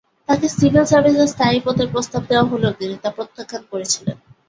তাঁকে 0.29 0.47
সিভিল 0.49 0.83
সার্ভিসে 0.83 1.25
স্থায়ী 1.27 1.57
পদের 1.65 1.87
প্রস্তাব 1.93 2.21
দেওয়া 2.29 2.49
হলেও 2.51 2.77
তিনি 2.79 2.95
তা 3.03 3.09
প্রত্যাখ্যান 3.11 3.63
করেছিলেন। 3.71 4.17